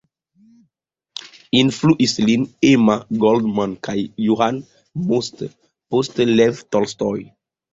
[1.59, 3.97] Influis lin Emma Goldman kaj
[4.29, 4.59] Johann
[5.13, 5.47] Most,
[5.95, 7.17] poste Lev Tolstoj.